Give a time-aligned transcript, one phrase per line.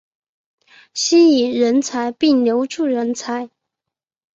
[0.95, 3.51] 吸引人才并留住人才